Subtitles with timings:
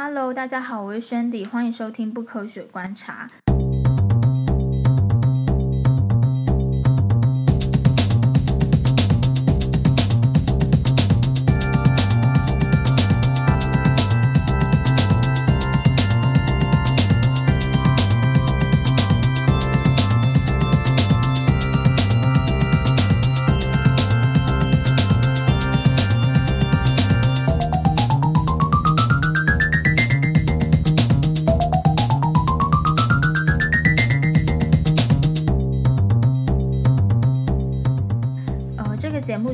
[0.00, 3.28] Hello，大家好，我是 Shandy，欢迎收听不科学观察。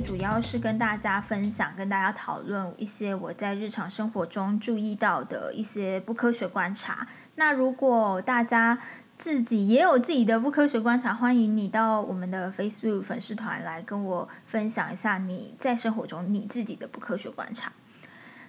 [0.04, 7.08] 主要是跟大家分享，跟大家讨论一些我在日常生活中注意到的一些不科学观察。
[7.36, 8.78] 那如果大家
[9.16, 17.72] 自己也有自己的不科学观察，欢迎你到我们的 Facebook 粉丝团来跟我分享一下你在生活中你自己的不科学观察。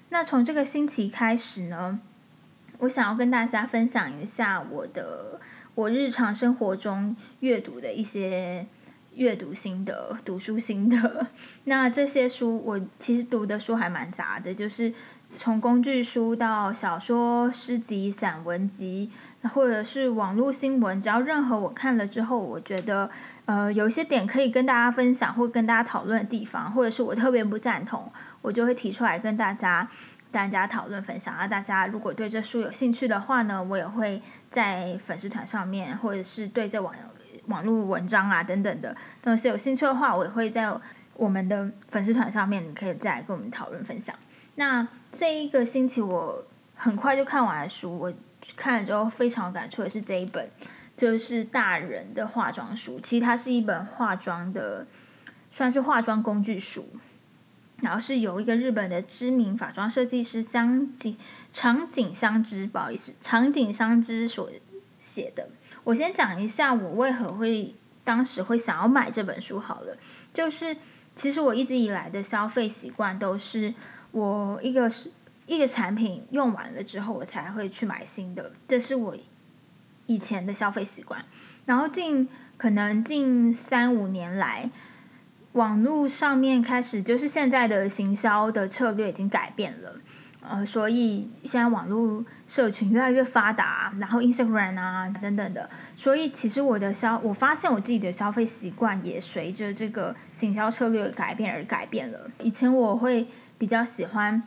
[0.10, 2.00] 那从这个星期开始呢，
[2.80, 5.40] 我想要跟大家分享一下我的
[5.74, 8.68] 我日常生活中阅读的一些。
[9.16, 11.28] 阅读心得、读书心得，
[11.66, 14.94] 那这些书我其实读的书还蛮杂的，就是
[15.38, 19.10] 从工具书到小说、诗集、散文集，
[19.54, 23.10] 或者是网络新闻，只要任何我看了之后，我觉得
[23.46, 29.90] 呃有一些点可以跟大家分享或跟大家讨论的地方，或者是我特别不赞同，我就会提出来跟大家
[30.30, 31.34] 大家讨论分享。
[31.34, 37.15] 啊，大家如果对这书有兴趣的话呢，我也会在粉丝团上面，或者是对这网友。
[37.48, 40.74] 网络文章啊，等等的，但是有兴趣的话，我也会在
[41.16, 44.16] 我们的粉丝团上面，你可以再来跟我们讨论分享。
[44.56, 48.14] 那这一个星期我很快就看完了书，我
[48.56, 50.50] 看了之后非常有感触的是这一本，
[50.98, 53.00] 就是大人的化妆书。
[53.00, 54.86] 其实它是一本化妆的，
[55.50, 56.88] 算是化妆工具书，
[57.82, 61.18] 然后是由一个日本的知名化妆设计师香井
[61.52, 64.50] 长井香织，不好意思，长井香织所
[65.00, 65.50] 写的。
[65.86, 67.74] 我先讲一下我为何会
[68.04, 69.98] 当时会想要买这本书好了，
[70.34, 70.76] 就是
[71.16, 73.74] 其实我一直以来的消费习惯都是
[74.12, 75.12] 我一个是
[75.46, 79.16] 一个产品用完了之后我才会去买新的，这是我
[80.08, 81.24] 以前的消费习惯。
[81.66, 84.70] 然后近可能近三五年来，
[85.54, 90.00] 网络上面开始就是现在的行销的策略已经改变了。
[90.50, 102.30] 呃，所以现在网络社群越来越发达，然后 Instagram 啊等等的，所以其实我的消，我发现我自己的消费习惯也随着这个行销策略改变而改变了。
[102.40, 104.42] 以前我会比较喜欢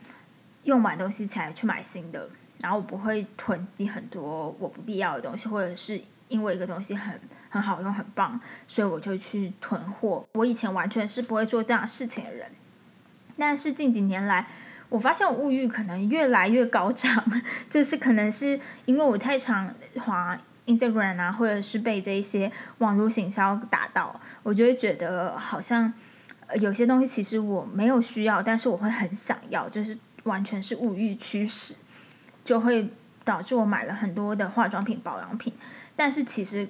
[0.63, 2.29] 用完东西才去买新的，
[2.61, 10.25] 然后我不会囤积很多我不必要的东西，或者是因为一个东西很很好用很棒，所以我就去囤货。
[10.33, 12.51] 我以前完全是不会做这样事情的人，
[13.37, 14.47] 但是近几年来。
[14.89, 17.23] 我发现我物欲可能越来越高涨，
[17.69, 20.35] 就是可能是因为我太常滑
[20.65, 25.93] Instagram 啊，或者是被这一些网络行销打到，我就会觉得好像
[26.59, 31.75] 有些东西其实我没有需要，但是我会很想要，就是完全是物欲驱使，
[32.43, 32.89] 就会
[33.23, 35.53] 导致我买了很多的化妆品、保养品，
[35.95, 36.67] 但是其实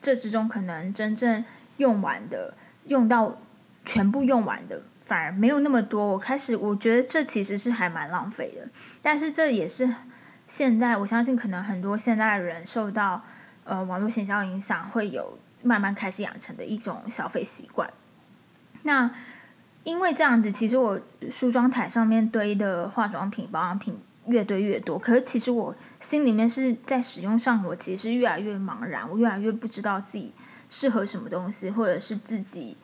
[0.00, 1.42] 这之中可能真正
[1.78, 2.52] 用完的，
[2.88, 3.38] 用到
[3.82, 4.82] 全部用完的。
[5.12, 8.66] 反而没有那么多，我开始我觉得这其实是还蛮浪费的，
[9.02, 9.94] 但是这也是
[10.46, 13.22] 现在我相信可能很多现在的人受到
[13.64, 17.92] 呃网络行销影响，会有慢慢开始养成的一种消费习惯。
[18.84, 19.10] 那
[19.84, 20.98] 因为这样子，其实我
[21.30, 30.32] 梳妆台上面堆的化妆品、保养品越堆越多，可是其实我心里面是在使用上，我其实越来越茫然，我越来越不知道自己
[30.70, 32.78] 适合什么东西，或者是自己。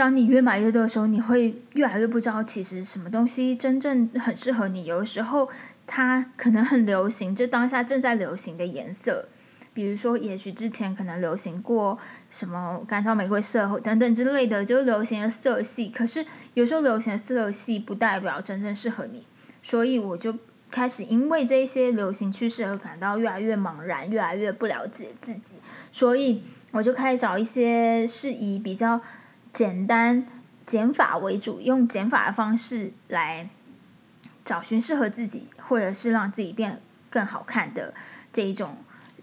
[0.00, 4.86] 当你越买越多的时候，你会越来越不知道其实什么东西真正很适合你。
[4.86, 5.46] 有的时候
[5.86, 9.28] 它可能很流行，这当下正在流行的颜色，
[9.74, 11.98] 比如说也许之前可能流行过
[12.30, 15.90] 什么干燥玫瑰色等等之类的，就流行的色系。
[15.90, 16.24] 可是
[16.54, 19.26] 有时候流行的色系不代表真正适合你，
[19.62, 20.34] 所以我就
[20.70, 25.56] 开始因为这些流行趋势而感到越来越茫然，越来越不了解自己。
[25.92, 29.02] 所以我就开始找一些适宜比较。
[29.52, 30.26] 简单
[30.66, 33.48] 减法为主，用减法的方式来
[34.44, 37.92] 找寻适合自己，或者是让自己变更好看的
[38.32, 38.78] 这一种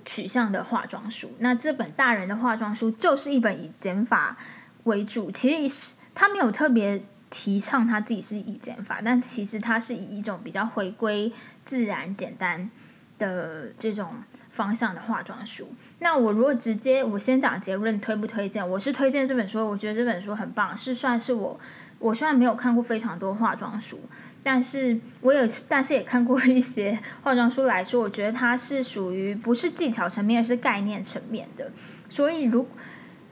[0.06, 1.32] 取向的化妆书。
[1.40, 4.38] 那这本大人的化妆书就是一本以减法
[4.84, 11.32] 为主，其实他没有特别提倡他自己是以减法，但其实他是以一种比较回归
[11.66, 12.70] 自然、简单
[13.18, 14.10] 的这种
[14.50, 15.69] 方向的化妆书。
[16.00, 18.68] 那我如果直接我先讲结论，推不推荐？
[18.68, 21.60] 我是推荐这本书，我觉得这本书很棒，是算是我
[22.00, 24.00] 我虽然没有看过非常多化妆书，
[24.44, 31.72] 但是我有，但是也看过一些化妆书来说，我觉得它是属于不是技巧层面，是概念层面的。
[32.10, 32.68] 所以如，如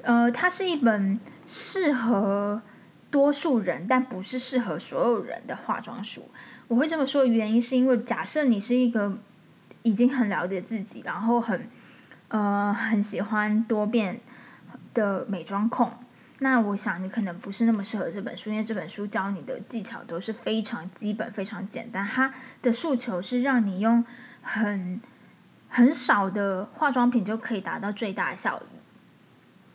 [0.02, 2.62] 呃，它是一本适合
[3.12, 6.30] 多数人，但不是适合所有人的化妆书。
[6.68, 9.18] 我会这么说的原因，是因为假设你是一个
[9.86, 11.70] 已经很了解自己，然后很
[12.30, 14.20] 呃很喜欢多变
[14.96, 15.94] 的美妆控。
[16.40, 22.04] 那我想你可能不是那么适合这本书，因为这本书教你的技巧都是非常基本、非常简单。
[22.04, 22.34] 它
[22.64, 24.04] 的诉求是让你用
[24.42, 25.00] 很
[25.70, 28.80] 很少的化妆品就可以达到最大效益。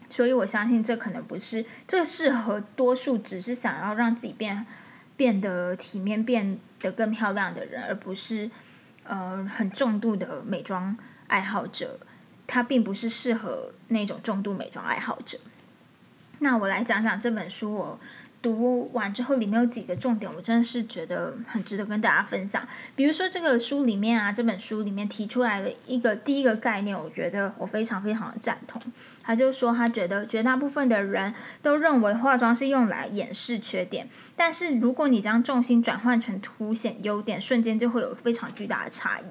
[0.08, 4.66] 所以我相信这可能不是这适合多数只是想要让自己变
[5.16, 8.50] 变得体面、变得更漂亮的人，而不是
[9.10, 10.96] 呃很重度的美妆
[11.26, 12.00] 爱好者。
[12.52, 15.38] 它并不是适合那种重度美妆爱好者。
[16.40, 18.00] 那我来讲讲这本书，我
[18.42, 22.66] 读完之后里面有几个重点，我真的是觉得很值得跟大家分享。
[22.96, 28.80] 比如说这个书里面啊，这本书里面提出来的一个第一个概念，我觉得我非常非常的赞同。
[29.22, 39.24] 他就说他觉得绝大部分的人都认为化妆是用来掩饰缺点，但是如果你将重心转换成凸显优点，瞬间就会有非常巨大的差异。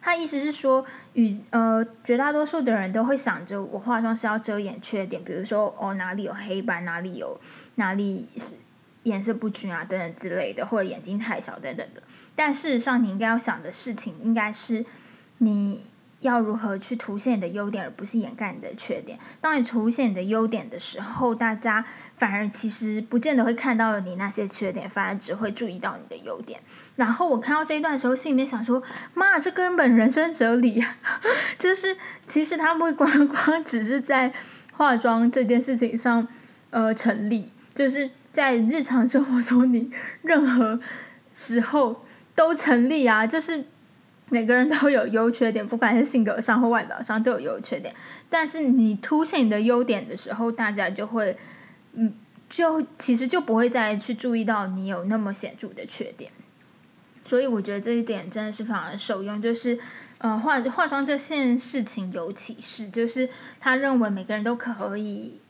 [0.00, 0.84] 他意思是说，
[1.14, 7.40] 与呃绝大多数的人都会想着我化妆是要遮掩缺点，比如说哦哪里有黑斑，哪里有
[7.76, 8.54] 哪里是
[9.02, 12.02] 颜色不均啊等等之类的，或者眼睛太小等等的。
[12.34, 14.84] 但事实上，你应该要想的事情应该是
[15.38, 15.82] 你。
[16.20, 19.18] 要如何去凸显你的优点，而不是掩盖你的缺点？
[19.40, 21.84] 当你凸显你的优点的时候，大家
[22.16, 26.60] 反而其实不见得会看到你那些缺点，反而只会注意到你的优点。
[26.96, 28.82] 然后我看到这一段的时候，心里面想说
[29.12, 30.82] ：“妈，这根本人生哲理！
[31.58, 31.96] 就是
[32.26, 34.32] 其实它不光光只是在
[34.72, 36.26] 化妆这件事情上，
[36.70, 39.90] 呃，成立，就是在日常生活中，你
[40.22, 40.80] 任何
[41.34, 42.02] 时候
[42.34, 43.66] 都成立啊，就是。”
[44.28, 47.94] 每个人都有优缺点，不管是性格上或外表上都有优缺点。
[48.28, 51.36] 但是你凸显你的优点的时候，大家就会，
[51.92, 52.12] 嗯，
[52.48, 56.32] 就其实就不会再去注意到你有那么显著的缺点。
[57.24, 59.40] 所以我觉得这一点真的是非常受用。
[59.40, 59.78] 就是，
[60.18, 63.28] 呃，化化妆这件事情有启示，就是
[63.60, 65.40] 他认为每个人都可以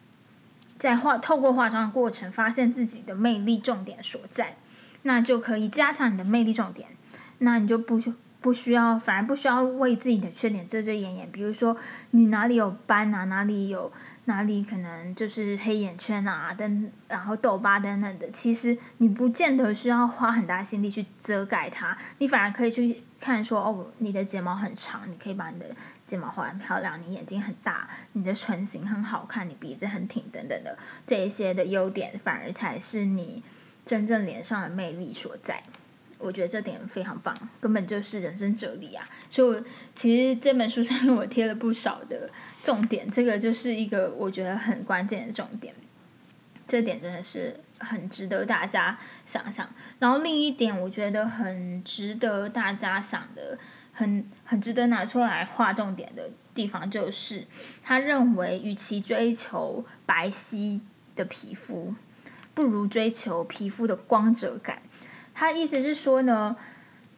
[0.78, 4.56] 在化透过化妆的过程发现自己的魅力重点所在，
[5.04, 6.88] 那就可以加强你的魅力重点，
[7.38, 7.98] 那你就不。
[8.46, 11.32] 不需要，反而不需要为自己的缺点遮遮掩掩。
[11.32, 11.76] 比如说，
[12.12, 13.92] 你哪里有斑啊，哪里有
[14.26, 18.30] 哪里可能就是黑眼圈啊等，然后痘疤等等的。
[18.30, 25.66] 其实你不见得需要花很大心力去遮盖它，你反而可以去看说，哦，你的睫毛很长，你可以把你的
[26.04, 27.02] 睫毛画很漂亮。
[27.02, 33.42] 你眼睛很大，你的唇形很好看，你鼻子很挺等等的这一些的优点，反而才是你
[33.84, 35.64] 真正脸上的魅力所在。
[36.18, 39.08] 我觉得这点非常棒，根本就是人生哲理啊！
[39.28, 39.64] 所以我
[39.94, 42.30] 其实这本书上面我贴了不少的
[42.62, 45.74] 重点，这个就是一个我觉得很关键的重点。
[46.66, 49.68] 这点真的是很值得大家想想。
[49.98, 53.56] 然后另一点，我觉得很值得大家想的，
[53.92, 57.46] 很很值得拿出来画重点的地方，就是
[57.84, 60.80] 他认为，与其追求白皙
[61.14, 61.94] 的皮肤，
[62.52, 64.82] 不如追求皮肤的光泽感。
[65.38, 66.56] 他意思是说呢，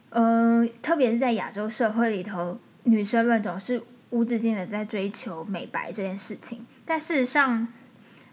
[0.09, 6.67] 呃，特别是在亚洲社会里头，女生们总是无止境的在追求美白这件事情。
[6.83, 7.65] 但事实上，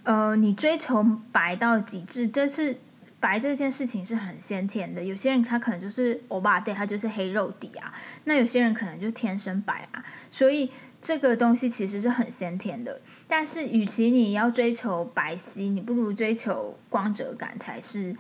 [0.03, 2.79] 呃，你追求白到极致，这是
[3.21, 5.05] 白这件事情是很先天的。
[5.05, 7.95] 有些人他可能就是欧巴对，他就是黑肉底啊。
[8.25, 10.05] 那有些人可能就天生白啊。
[10.33, 10.69] 所以
[11.01, 13.01] 这个东西其实是很先天的。
[13.29, 18.17] 但是，与其你要追求白皙，你不如追求光泽感才是。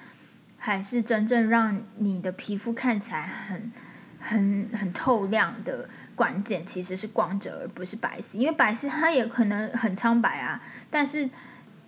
[0.67, 3.71] 还是真正让你的皮肤看起来很、
[4.19, 8.39] 很、很透亮的关键，其实是光泽，而不是白皙。
[8.39, 11.31] 因为白皙它也可能很苍白啊，但是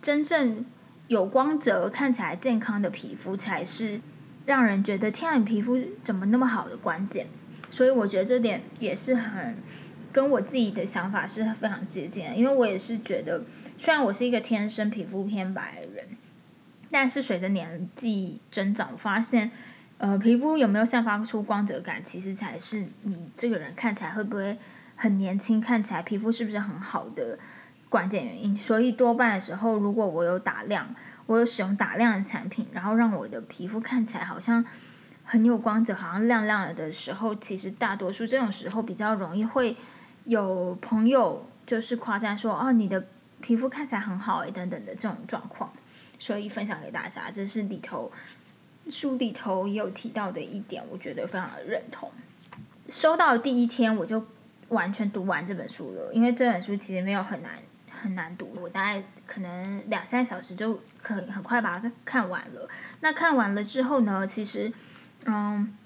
[0.00, 0.64] 真正
[1.08, 4.00] 有光泽、看起来健康的皮肤，才是
[4.46, 7.26] 让人觉得天啊，你皮肤怎么那么好的关键。
[7.72, 9.56] 所以我觉得这点也是很
[10.12, 13.42] 跟我自己的想法是非常接近的，因为我也是觉得，
[13.76, 16.06] 虽然我是一个天生皮肤偏白的人。
[16.90, 19.50] 但是随着年纪增长，我发现，
[19.98, 24.56] 呃，皮肤有没有散发出光泽感，其实才是你这个人看起来会不会
[24.96, 27.38] 很年轻，看起来皮肤是不是很好的
[27.88, 28.56] 关键原因。
[28.56, 30.94] 所以多半的时候，如果我有打亮，
[31.26, 34.64] 我有使用打亮的产品，然后让我的皮肤看起来好像
[35.24, 39.76] 很有光泽，好像亮亮的时候，其实大多数这种时候比较容易会
[40.24, 43.06] 有朋友就是夸赞说，哦，你的
[43.42, 45.70] 皮肤看起来很好诶，等等的这种状况。
[46.18, 47.30] 所以分享给大家。
[47.30, 48.10] 这是里头
[48.88, 52.10] 书里头也有提到的一点，我觉得非常的认同。
[52.88, 54.26] 收到第一天我就
[54.68, 57.52] 完全读完这本书了，因为这本书其实没有很难
[57.90, 62.68] 很难读，我大概可能两三小时就可很快把它看完了。
[63.00, 64.72] 那看完了之后呢，其实
[65.26, 65.76] 嗯，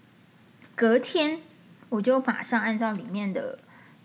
[0.76, 1.40] 隔天
[1.88, 3.58] 我就马上按照里面的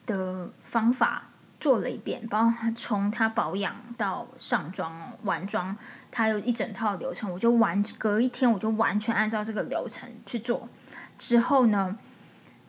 [0.06, 1.30] 的方法
[1.60, 5.76] 做了一遍，包括从他保养到上妆、完妆，
[6.12, 10.70] 他有一整套流程，我就完隔一天我就完全按照这个流程去做。
[11.18, 11.98] 之后呢，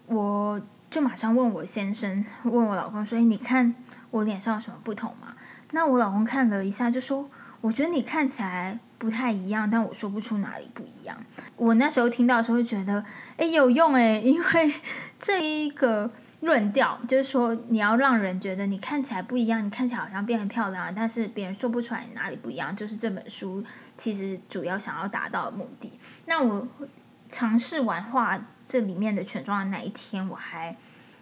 [0.06, 0.58] 我
[0.90, 3.74] 就马上问我先生，问我老公说：“哎，你看
[4.10, 5.34] 我脸上有什么不同吗？”
[5.72, 7.28] 那我老公看了一下，就说
[7.60, 11.14] ：“我觉得你看起来不太一样，但我说不出哪里不一样。”
[11.56, 13.04] 我那时候听到的时候会觉得
[13.36, 14.74] ：“哎，有用哎，因为
[15.18, 23.64] 这一个。”论调就是说，你要让人觉得你看起来不一样，你看起来好像变很漂亮，但是别人说不出来你哪里不一样，就是这本书
[23.96, 25.92] 其实主要想要达到的目的。
[26.26, 26.66] 那我
[27.28, 30.76] 尝试完画这里面的全妆的那一天，我还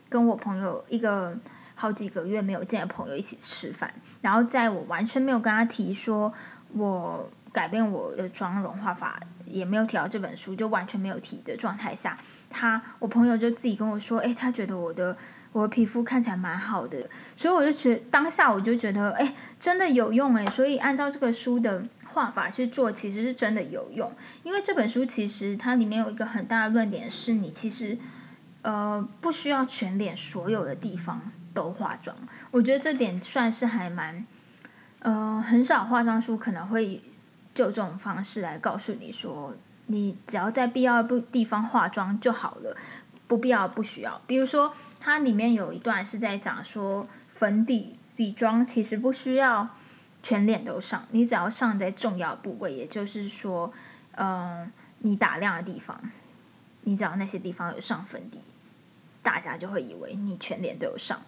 [0.09, 1.39] 跟我朋友一个
[1.75, 6.33] 好几个月没有见的朋友一起吃饭，然后在我完全没有跟他提说
[6.75, 9.19] 我改变我的妆容画法。
[9.47, 12.19] 也没有提到这本书，就完全没有提的状态下，
[12.51, 15.17] 他我朋友就自己跟我说，哎，他觉得我的
[15.53, 24.13] 我的皮肤看起来蛮好的，所以我就觉当下我就觉得，哎，真的有用哎，所以按照这个书的画法去做，其实是真的有用。
[24.43, 27.97] 因为这本书其实它里面有一个很大的论点，是你其实
[28.63, 31.21] 呃不需要全脸所有的地方
[31.55, 32.17] 都化妆。
[32.51, 34.27] 我觉得这点算是还蛮
[35.01, 37.03] 呃很少化妆书可能会。
[37.57, 42.77] 就这种方式来告诉你说，你只要在必要的地方化妆就好了，
[43.27, 44.21] 不必要不需要。
[44.27, 49.71] 比如说，它里面有一段是在讲说，粉底底妆其实不需要
[50.23, 53.73] 全脸都上，你只要上在重要部位，也就是说，
[54.17, 55.99] 嗯、你打亮的地方，
[56.83, 58.41] 你只要那些地方有上粉底，
[59.23, 61.19] 大家就会以为你全脸都有上。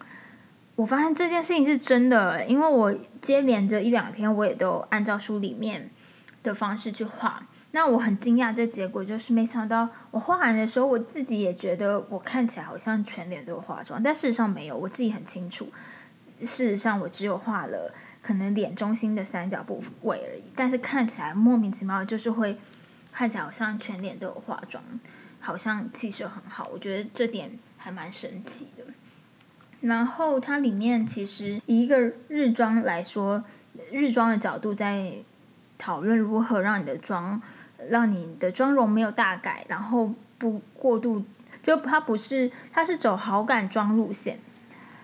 [0.75, 5.89] 我发现这件事情是真的，因为我接连着一两篇，我也都按照书里面。
[6.41, 15.67] 的方式去画，那我很惊讶，这结果就是没想到我画完的时候，我自己也觉得我看起来好像全脸都有化妆，但事实上没有，我自己很清楚，
[16.37, 22.57] 事实上我只有画了可能脸中心的三角部位而已，但是看起来莫名其妙，就是会
[23.11, 24.81] 看起来好像全脸都有化妆，
[25.41, 28.85] 好像气色很好，我觉得这点还蛮神奇的。
[29.81, 33.43] 然后它里面其实以一个日妆来说，
[33.91, 35.15] 日妆的角度在。
[35.79, 37.41] 讨论如何让你的妆，
[37.87, 41.23] 让你的妆容没有大改，然后不过度，
[41.63, 44.39] 就它不是，它是走好感妆路线，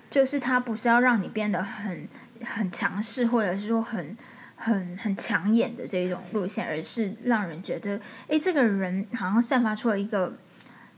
[0.09, 2.07] 就是它不是要让你变得很
[2.43, 4.17] 很强势，或者是说很
[4.57, 10.37] 很很抢眼的这一种路线，而是让人觉得，哎，这个人好像散发出了一个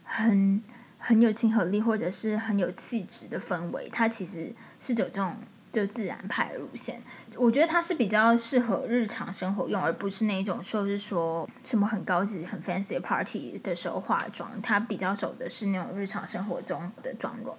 [0.04, 0.62] 很
[0.98, 5.36] 很有亲和力，或者是很有气质的氛围，它其实是走这种。
[5.78, 7.00] 就自然派路线，
[7.36, 14.50] 我觉得它是比较适合日常生活用，而不是那种说是说什么很高级、很 fancy party 的时候化妆。
[14.64, 17.56] 它比较走的是那种日常生活中的妆容。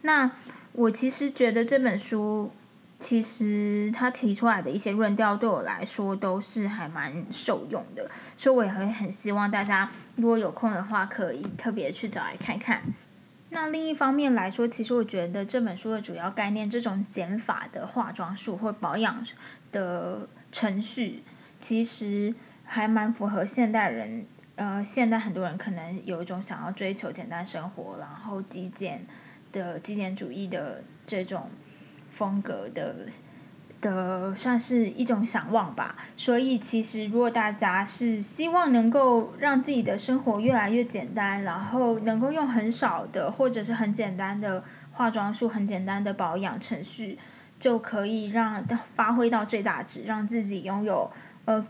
[0.00, 0.28] 那
[0.72, 2.50] 我其实觉得这本书，
[2.98, 12.82] 其实他提出来的一些论调，对我来说都是还蛮受用的，所以我也会很希望大家如果有空的话，可以特别去找来看看。
[13.50, 19.24] 那另一方面来说，其实我觉得这本书的主要概念，这种减法的化妆术或保养
[19.72, 21.22] 的程序，
[21.58, 24.24] 其实还蛮符合现代人。
[24.56, 29.06] 呃，现代很多人可能有一种想要追求简单生活，然后极简
[29.52, 31.50] 的极简主义的这种
[32.10, 33.06] 风格的。
[33.80, 47.18] 的算是一种想望吧，所以其实如果大家是希望能够让自己的生活越来越简单，然后能够用很少的或者是很简单的化妆术、很简单的保养程序，
[47.58, 48.62] 就可以让
[48.94, 51.10] 发挥到最大值，让自己拥有
[51.46, 51.66] 呃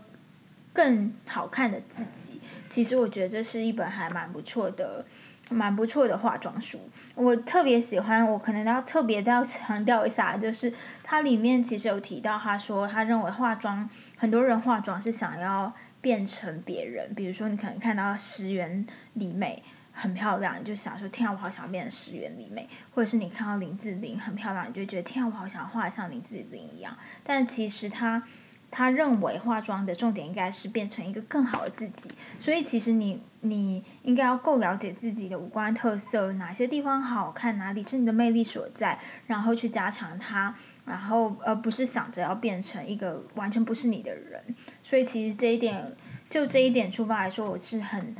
[0.73, 2.39] 更好看的自己。
[2.69, 5.05] 其实我觉得这是一本还蛮不错的。
[5.53, 6.79] 蛮不错的化妆书，
[7.13, 8.25] 我特别喜欢。
[8.25, 10.73] 我可能要特别的要强调一下，就是
[11.03, 17.13] 它里面其实有提到，他说他认为化妆，很多人化妆是想要变成别人。
[17.13, 19.61] 比如说，你可能看到石原里美
[19.91, 22.63] 很漂亮，你就想说天啊，我好想变成石原里美；
[22.95, 26.97] 或者是你看到林志玲很漂亮，你就觉得天啊，我好想要画像林志玲一样。
[27.25, 28.23] 但其实她
[28.71, 32.09] 他认为化妆的重点应该是变成一个更好的自己，
[32.39, 38.97] 所以其实你你应该要够了解自己的五官特色，哪些地方好看，哪里是你的魅力所在，
[39.27, 44.41] 然后去加强它，然后而不是想着要变成一个完全不是你的人。
[44.81, 45.95] 所以其实这一点，
[46.29, 48.15] 就这一点出发来说，我是很。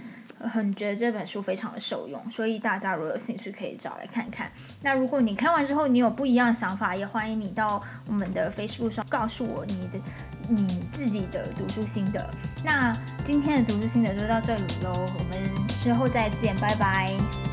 [0.48, 4.52] 很觉得这本书非常的受用，所以大家如果有兴趣可以找来看看。
[4.82, 10.00] 那如果你看完之后你有不一样的想法，也欢迎你到我们的 Facebook 上告诉我你的
[10.50, 12.30] 你自己的读书心得。
[12.64, 12.92] 那
[13.24, 17.51] 今天的读书心得就到这里喽，我们之后再见，拜拜。